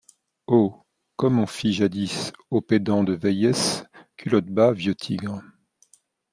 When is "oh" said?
0.47-0.81